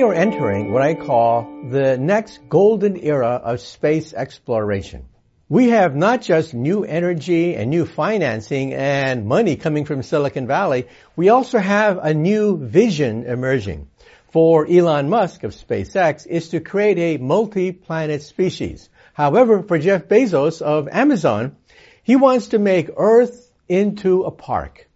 [0.00, 5.04] We are entering what I call the next golden era of space exploration.
[5.50, 10.88] We have not just new energy and new financing and money coming from Silicon Valley,
[11.16, 13.90] we also have a new vision emerging.
[14.32, 18.88] For Elon Musk of SpaceX is to create a multi-planet species.
[19.12, 21.56] However, for Jeff Bezos of Amazon,
[22.02, 24.88] he wants to make Earth into a park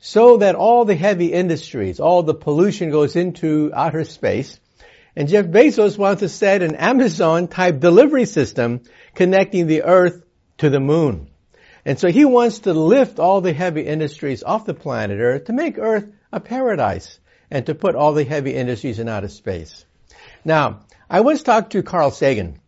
[0.00, 4.58] so that all the heavy industries, all the pollution goes into outer space.
[5.16, 8.82] And Jeff Bezos wants to set an Amazon type delivery system
[9.14, 10.22] connecting the earth
[10.58, 11.28] to the moon.
[11.84, 15.52] And so he wants to lift all the heavy industries off the planet earth to
[15.52, 17.18] make earth a paradise
[17.50, 19.84] and to put all the heavy industries in outer space.
[20.44, 20.80] Now,
[21.10, 22.60] I once talked to Carl Sagan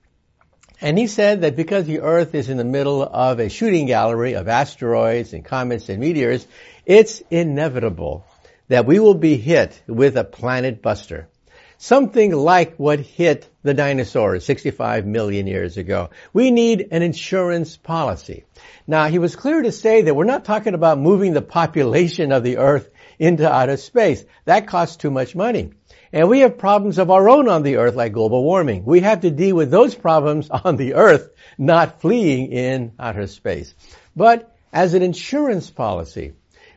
[0.81, 4.35] and he said that because the earth is in the middle of a shooting gallery
[4.35, 6.47] of asteroids and comets and meteors,
[6.87, 8.25] it's inevitable
[8.69, 11.29] that we will be hit with a planet buster.
[11.77, 16.11] Something like what hit the dinosaurs 65 million years ago.
[16.33, 18.45] We need an insurance policy.
[18.87, 22.43] Now, he was clear to say that we're not talking about moving the population of
[22.43, 24.25] the earth into outer space.
[24.45, 25.73] That costs too much money.
[26.13, 28.85] And we have problems of our own on the earth like global warming.
[28.85, 33.75] We have to deal with those problems on the earth, not fleeing in outer space.
[34.17, 36.33] But as an insurance policy,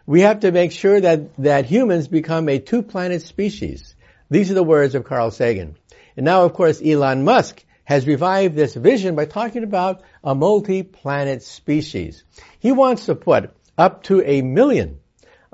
[0.06, 3.96] we have to make sure that, that humans become a two-planet species.
[4.30, 5.78] These are the words of Carl Sagan.
[6.16, 11.44] And now, of course, Elon Musk has revived this vision by talking about a multi-planet
[11.44, 12.24] species.
[12.60, 15.00] He wants to put up to a million,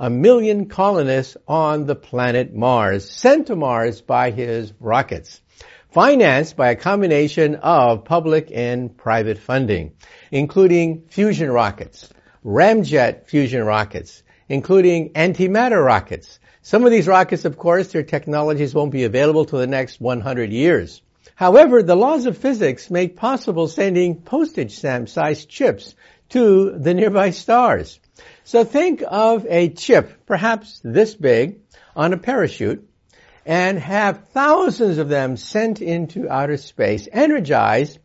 [0.01, 5.41] a million colonists on the planet Mars, sent to Mars by his rockets,
[5.91, 9.91] financed by a combination of public and private funding,
[10.31, 12.07] including fusion rockets,
[12.45, 16.39] ramjet fusion rockets, including antimatter rockets.
[16.61, 20.53] Some of these rockets, of course, their technologies won't be available to the next 100
[20.53, 21.01] years.
[21.35, 25.93] However, the laws of physics make possible sending postage stamp sized chips
[26.29, 27.99] to the nearby stars.
[28.43, 31.59] So think of a chip, perhaps this big,
[31.95, 32.87] on a parachute,
[33.45, 37.99] and have thousands of them sent into outer space, energized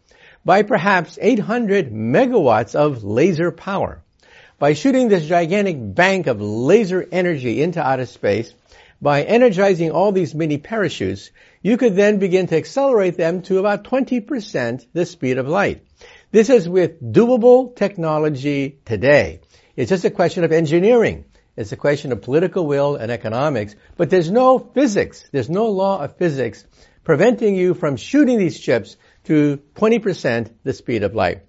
[0.45, 4.03] by perhaps 800 megawatts of laser power.
[4.59, 8.55] By shooting this gigantic bank of laser energy into outer space,
[9.03, 13.85] by energizing all these mini parachutes, you could then begin to accelerate them to about
[13.85, 15.85] 20% the speed of light.
[16.34, 19.39] This is with doable technology today.
[19.77, 21.27] It's just a question of engineering.
[21.56, 26.03] It's a question of political will and economics, but there's no physics, there's no law
[26.03, 26.65] of physics
[27.05, 28.97] preventing you from shooting these chips
[29.27, 31.43] to 20% the speed of light.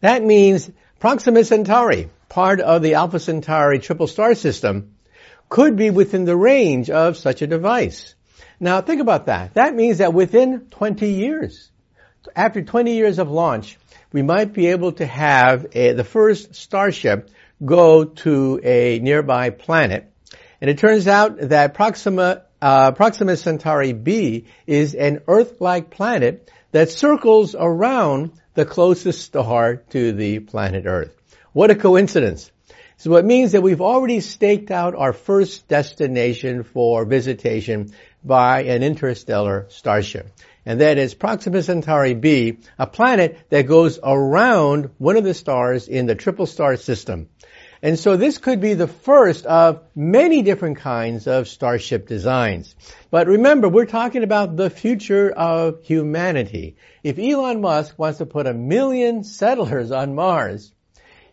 [0.00, 4.96] That means Proxima Centauri, part of the Alpha Centauri triple star system,
[5.50, 8.14] could be within the range of such a device.
[8.58, 9.52] Now think about that.
[9.52, 11.70] That means that within 20 years,
[12.34, 13.78] after 20 years of launch,
[14.12, 17.30] we might be able to have a, the first starship
[17.64, 20.10] go to a nearby planet.
[20.60, 26.90] And it turns out that Proxima, uh, Proxima Centauri b is an Earth-like planet that
[26.90, 31.14] circles around the closest star to the planet Earth.
[31.52, 32.50] What a coincidence.
[32.98, 37.92] So it means that we've already staked out our first destination for visitation
[38.24, 40.30] by an interstellar starship.
[40.66, 45.86] And that is Proxima Centauri b, a planet that goes around one of the stars
[45.86, 47.28] in the triple star system.
[47.82, 52.74] And so this could be the first of many different kinds of starship designs.
[53.12, 56.76] But remember, we're talking about the future of humanity.
[57.04, 60.72] If Elon Musk wants to put a million settlers on Mars,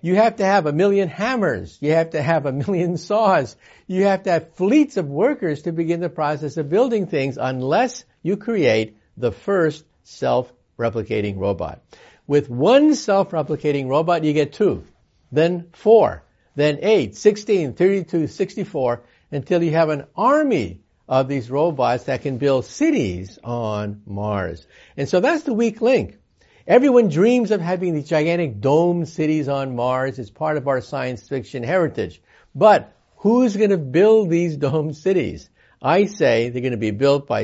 [0.02, 1.78] you have to have a million hammers.
[1.82, 3.56] You have to have a million saws.
[3.88, 8.04] You have to have fleets of workers to begin the process of building things unless
[8.22, 11.82] you create the first self-replicating robot.
[12.28, 14.86] With one self-replicating robot, you get two,
[15.32, 16.24] then four,
[16.56, 19.02] then 8, 16, 32, 64,
[19.32, 24.66] until you have an army of these robots that can build cities on Mars.
[24.96, 26.18] And so that's the weak link.
[26.66, 30.18] Everyone dreams of having these gigantic domed cities on Mars.
[30.18, 32.22] It's part of our science fiction heritage.
[32.56, 35.50] But who's going to build these domed cities?
[35.82, 37.44] I say they're going to be built by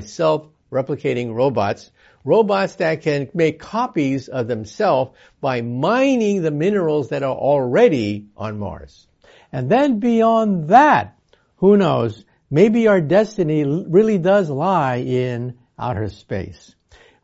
[0.69, 1.91] self-replicating robots
[2.23, 8.59] robots that can make copies of themselves by mining the minerals that are already on
[8.59, 9.07] Mars.
[9.51, 11.17] And then beyond that,
[11.57, 16.75] who knows, maybe our destiny really does lie in outer space.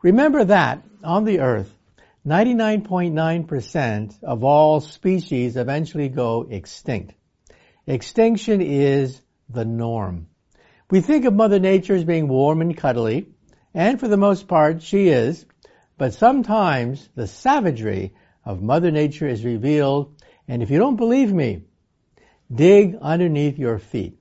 [0.02, 1.72] Remember that on the earth,
[2.26, 7.14] 99.9% of all species eventually go extinct.
[7.86, 10.26] Extinction is the norm.
[10.90, 13.28] We think of Mother Nature as being warm and cuddly,
[13.76, 15.46] and for the most part she is,
[15.98, 20.14] but sometimes the savagery of Mother Nature is revealed,
[20.48, 21.64] and if you don't believe me,
[22.50, 24.18] dig underneath your feet.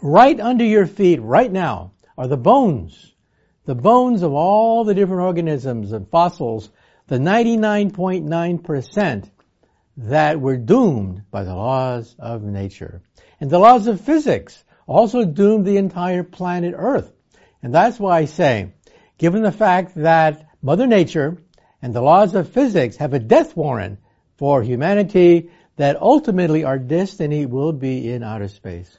[0.00, 3.14] Right under your feet, right now, are the bones.
[3.64, 6.70] The bones of all the different organisms and fossils,
[7.08, 9.30] the 99.9%
[9.96, 13.02] that were doomed by the laws of nature.
[13.40, 17.15] And the laws of physics also doomed the entire planet Earth.
[17.62, 18.72] And that's why I say,
[19.18, 21.38] given the fact that Mother Nature
[21.82, 23.98] and the laws of physics have a death warrant
[24.36, 28.96] for humanity, that ultimately our destiny will be in outer space.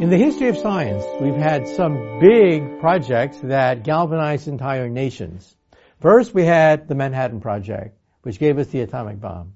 [0.00, 5.54] In the history of science, we've had some big projects that galvanized entire nations.
[6.00, 9.52] First, we had the Manhattan Project, which gave us the atomic bomb.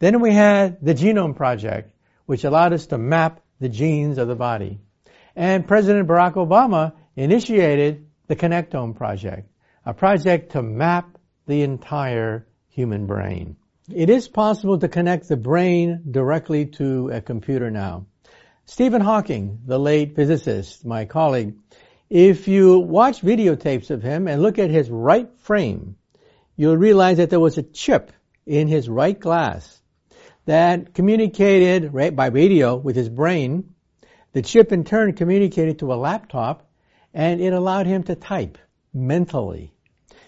[0.00, 1.92] Then we had the Genome Project,
[2.26, 4.78] which allowed us to map the genes of the body.
[5.34, 9.48] And President Barack Obama initiated the Connectome Project,
[9.84, 13.56] a project to map the entire human brain.
[13.92, 18.06] It is possible to connect the brain directly to a computer now.
[18.64, 21.54] Stephen Hawking, the late physicist, my colleague,
[22.10, 25.96] if you watch videotapes of him and look at his right frame,
[26.56, 28.10] you'll realize that there was a chip
[28.44, 29.80] in his right glass
[30.46, 33.74] that communicated by radio with his brain.
[34.32, 36.68] The chip in turn communicated to a laptop
[37.12, 38.58] and it allowed him to type
[38.92, 39.72] mentally.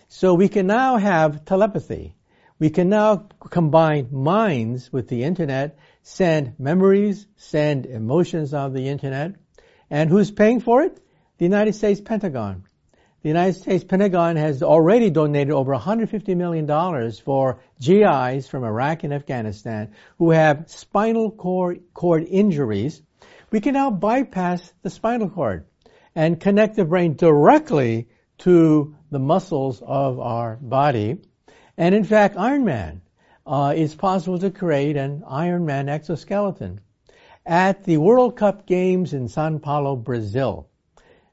[0.08, 2.14] So we can now have telepathy.
[2.58, 9.34] We can now combine minds with the internet send memories, send emotions on the internet.
[9.90, 10.98] And who's paying for it?
[11.36, 12.64] The United States Pentagon.
[13.22, 16.66] The United States Pentagon has already donated over $150 million
[17.24, 23.02] for GIs from Iraq and Afghanistan who have spinal cord, cord injuries.
[23.50, 25.66] We can now bypass the spinal cord
[26.14, 31.18] and connect the brain directly to the muscles of our body.
[31.76, 33.02] And in fact, Iron Man
[33.48, 36.80] uh, it's possible to create an Iron Man exoskeleton.
[37.46, 40.68] At the World Cup games in Sao Paulo, Brazil,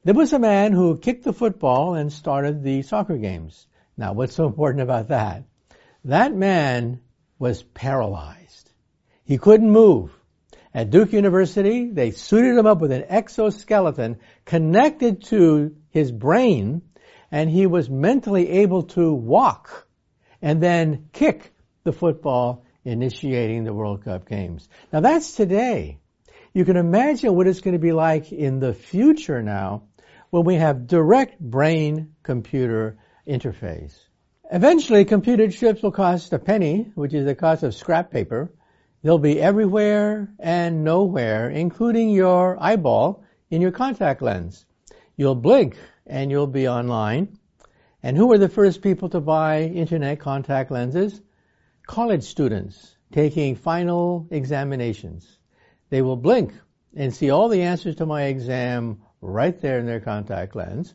[0.05, 3.65] there was a man who kicked the football and started the soccer games.
[3.97, 5.45] Now, what's so important about that?
[6.03, 6.99] That man
[7.39, 8.69] was paralyzed.
[9.23, 10.15] He couldn't move.
[10.75, 16.83] At Duke University, they suited him up with an exoskeleton connected to his brain,
[17.31, 19.87] and he was mentally able to walk
[20.39, 21.51] and then kick
[21.83, 24.69] the football initiating the World Cup games.
[24.93, 25.97] Now that's today.
[26.53, 29.87] You can imagine what it's going to be like in the future now
[30.29, 33.97] when we have direct brain computer interface.
[34.51, 38.51] Eventually computer chips will cost a penny, which is the cost of scrap paper.
[39.01, 44.65] They'll be everywhere and nowhere, including your eyeball in your contact lens.
[45.15, 47.39] You'll blink and you'll be online.
[48.03, 51.21] And who were the first people to buy internet contact lenses?
[51.85, 55.27] college students taking final examinations.
[55.89, 56.53] They will blink
[56.95, 60.93] and see all the answers to my exam right there in their contact lens.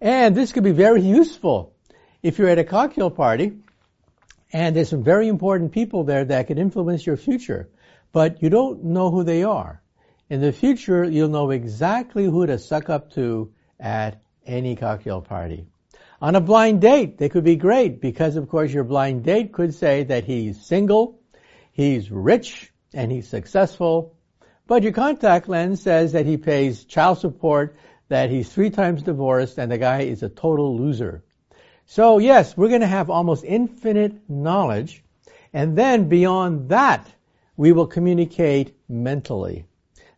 [0.00, 1.74] And this could be very useful
[2.22, 3.52] if you're at a cocktail party
[4.52, 7.68] and there's some very important people there that could influence your future,
[8.12, 9.82] but you don't know who they are.
[10.30, 15.66] In the future, you'll know exactly who to suck up to at any cocktail party.
[16.22, 19.74] On a blind date, they could be great because of course your blind date could
[19.74, 21.18] say that he's single,
[21.72, 24.14] he's rich, and he's successful.
[24.66, 27.76] But your contact lens says that he pays child support,
[28.08, 31.22] that he's three times divorced, and the guy is a total loser.
[31.86, 35.04] So yes, we're going to have almost infinite knowledge.
[35.52, 37.06] And then beyond that,
[37.56, 39.66] we will communicate mentally.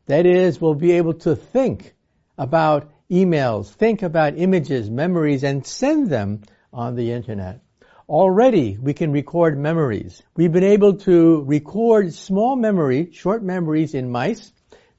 [0.06, 1.94] That is, we'll be able to think
[2.38, 7.60] about emails, think about images, memories, and send them on the internet.
[8.08, 10.22] Already we can record memories.
[10.36, 14.52] We've been able to record small memory, short memories in mice.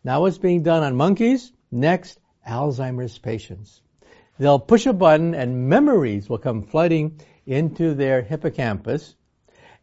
[0.03, 1.53] Now it's being done on monkeys.
[1.71, 3.81] Next, Alzheimer's patients.
[4.37, 9.15] They'll push a button and memories will come flooding into their hippocampus.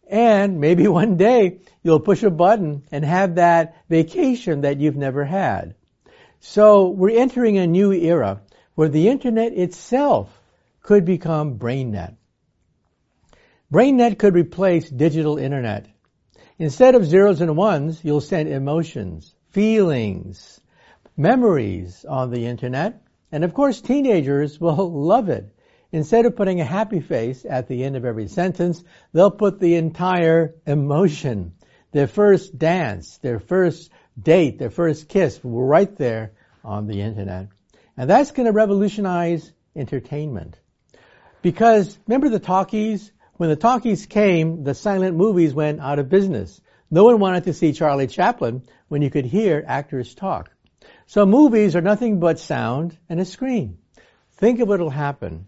[0.07, 5.25] And maybe one day you'll push a button and have that vacation that you've never
[5.25, 5.77] had.
[6.41, 8.43] So we're entering a new era
[8.75, 10.29] where the internet itself
[10.83, 12.17] could become BrainNet.
[13.75, 15.89] BrainNet could replace digital internet.
[16.61, 20.61] Instead of zeros and ones, you'll send emotions, feelings,
[21.17, 23.03] memories on the internet.
[23.33, 25.53] And of course, teenagers will love it.
[25.91, 29.75] Instead of putting a happy face at the end of every sentence, they'll put the
[29.75, 31.55] entire emotion
[31.91, 33.91] their first dance, their first
[34.21, 36.31] date, their first kiss right there
[36.65, 37.49] on the internet.
[37.97, 40.61] And that's going to revolutionize entertainment.
[41.43, 43.11] Because remember the talkies?
[43.37, 46.61] When the talkies came, the silent movies went out of business.
[46.89, 50.51] No one wanted to see Charlie Chaplin when you could hear actors talk.
[51.07, 53.79] So movies are nothing but sound and a screen.
[54.37, 55.47] Think of what'll happen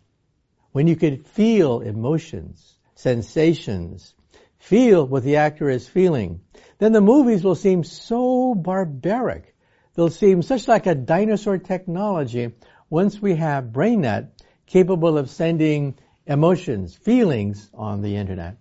[0.73, 4.15] when you could feel emotions, sensations,
[4.59, 6.41] feel what the actor is feeling.
[6.79, 9.55] Then the movies will seem so barbaric.
[9.95, 12.53] They'll seem such like a dinosaur technology
[12.91, 14.31] once we have BrainNet
[14.67, 18.57] capable of sending emotions, feelings on the internet.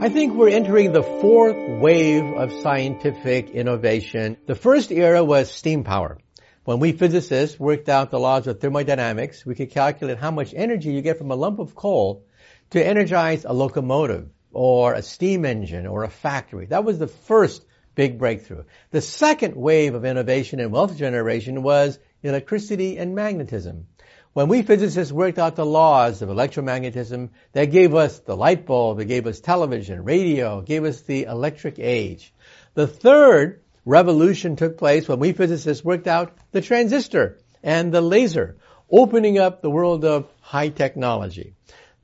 [0.00, 4.36] I think we're entering the fourth wave of scientific innovation.
[4.46, 6.18] The first era was steam power.
[6.64, 10.92] When we physicists worked out the laws of thermodynamics, we could calculate how much energy
[10.92, 12.24] you get from a lump of coal
[12.70, 16.66] to energize a locomotive or a steam engine or a factory.
[16.66, 18.64] That was the first big breakthrough.
[18.90, 23.86] The second wave of innovation and wealth generation was electricity and magnetism.
[24.32, 28.98] When we physicists worked out the laws of electromagnetism, that gave us the light bulb,
[28.98, 32.32] it gave us television, radio, gave us the electric age.
[32.72, 38.56] The third revolution took place when we physicists worked out the transistor and the laser,
[38.90, 41.54] opening up the world of high technology.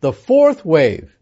[0.00, 1.16] The fourth wave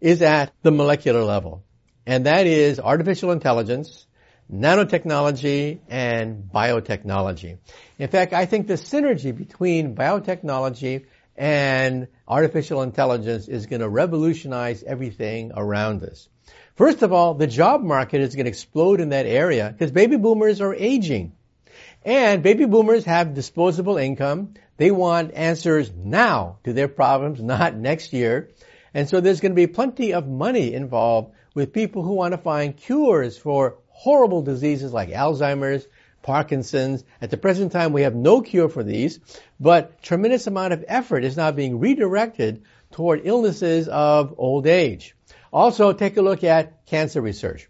[0.00, 1.62] is at the molecular level,
[2.04, 4.07] and that is artificial intelligence,
[4.52, 7.58] nanotechnology and biotechnology.
[7.98, 14.82] In fact, I think the synergy between biotechnology and artificial intelligence is going to revolutionize
[14.82, 16.28] everything around us.
[16.76, 20.16] First of all, the job market is going to explode in that area because baby
[20.16, 21.32] boomers are aging.
[22.04, 24.54] And baby boomers have disposable income.
[24.76, 28.50] They want answers now to their problems, not next year.
[28.94, 32.38] And so there's going to be plenty of money involved with people who want to
[32.38, 35.84] find cures for horrible diseases like Alzheimer's,
[36.22, 37.02] Parkinson's.
[37.20, 39.18] At the present time, we have no cure for these,
[39.58, 42.62] but tremendous amount of effort is now being redirected
[42.92, 45.16] toward illnesses of old age.
[45.52, 47.68] Also, take a look at cancer research.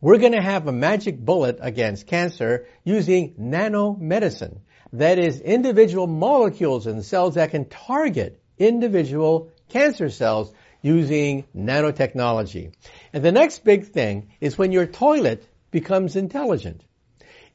[0.00, 4.60] We're going to have a magic bullet against cancer using nanomedicine.
[4.92, 10.52] That is individual molecules in cells that can target individual cancer cells
[10.88, 12.72] using nanotechnology.
[13.12, 16.82] And the next big thing is when your toilet becomes intelligent.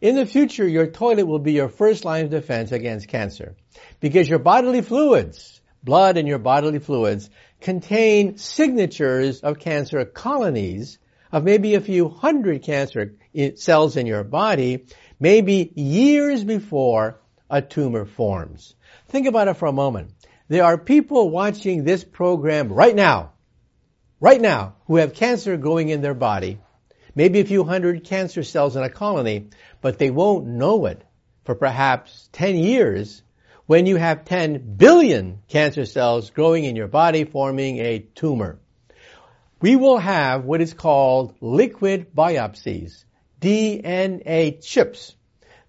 [0.02, 3.56] In the future, your toilet will be your first line of defense against cancer
[4.00, 11.00] because your bodily fluids, blood and your bodily fluids contain signatures of cancer colonies
[11.32, 13.16] of maybe a few hundred cancer
[13.56, 14.86] cells in your body,
[15.20, 18.76] maybe years before a tumor forms.
[19.08, 20.12] Think about it for a moment.
[20.50, 23.32] There are people watching this program right now,
[24.20, 26.60] right now, who have cancer growing in their body,
[27.16, 29.50] maybe a few hundred cancer cells in a colony,
[29.82, 31.02] but they won't know it
[31.46, 33.24] for perhaps 10 years
[33.68, 38.60] when you have 10 billion cancer cells growing in your body forming a tumor.
[39.62, 43.06] We will have what is called liquid biopsies,
[43.40, 45.16] DNA chips,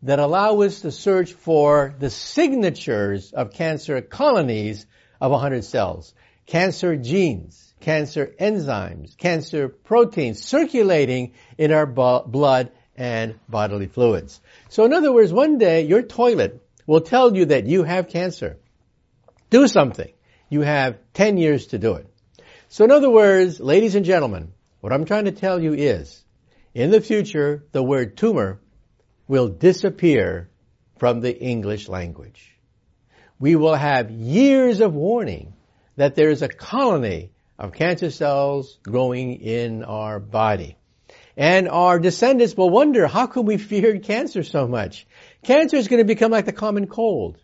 [0.05, 4.87] that allow us to search for the signatures of cancer colonies
[5.21, 6.15] of 100 cells.
[6.47, 14.41] Cancer genes, cancer enzymes, cancer proteins circulating in our blood and bodily fluids.
[14.69, 18.59] So in other words, one day your toilet will tell you that you have cancer.
[19.49, 20.13] Do something.
[20.51, 22.07] You have 10 years to do it.
[22.69, 26.23] So in other words, ladies and gentlemen, what I'm trying to tell you is,
[26.75, 28.61] in the future, the word tumor
[29.27, 30.49] will disappear
[30.99, 32.57] from the English language.
[33.39, 35.55] We will have years of warning
[35.97, 40.77] that there is a colony of cancer cells growing in our body.
[41.37, 45.07] And our descendants will wonder, how come we feared cancer so much?
[45.43, 47.39] Cancer is going to become like the common cold.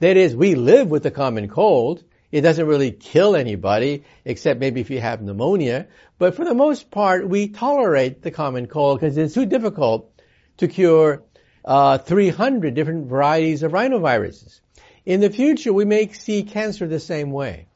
[0.00, 2.02] That is, we live with the common cold.
[2.32, 5.88] It doesn't really kill anybody, except maybe if you have pneumonia.
[6.18, 10.13] But for the most part, we tolerate the common cold because it's too difficult
[10.58, 11.22] to cure
[11.64, 14.60] uh, 300 different varieties of rhinoviruses.
[15.04, 17.66] In the future, we may see cancer the same way.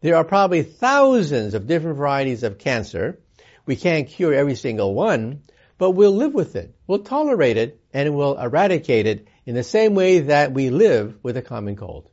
[0.00, 3.18] There are probably thousands of different varieties of cancer.
[3.66, 5.42] We can't cure every single one,
[5.76, 6.74] but we'll live with it.
[6.86, 11.36] We'll tolerate it and we'll eradicate it in the same way that we live with
[11.36, 12.08] a common cold.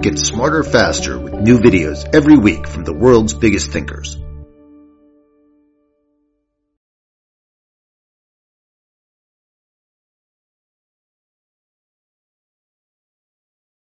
[0.00, 4.16] Get smarter faster with new videos every week from the world's biggest thinkers.